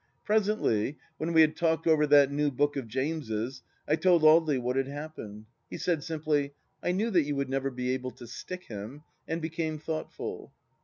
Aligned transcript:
Presently, 0.25 0.97
when 1.19 1.31
we 1.31 1.41
had 1.41 1.55
talked 1.55 1.85
over 1.85 2.07
that 2.07 2.31
new 2.31 2.49
book 2.49 2.75
of 2.75 2.87
James's, 2.87 3.61
I 3.87 3.97
told 3.97 4.23
Audely 4.23 4.59
what 4.59 4.75
had 4.75 4.87
happened. 4.87 5.45
He 5.69 5.77
said 5.77 6.03
simply:" 6.03 6.55
I 6.83 6.91
knew 6.91 7.11
that 7.11 7.21
you 7.25 7.35
would 7.35 7.49
never 7.49 7.69
be 7.69 7.91
able 7.91 8.09
to 8.13 8.25
stick 8.25 8.63
him," 8.63 9.03
and 9.27 9.43
became 9.43 9.77
thoughtful. 9.77 10.51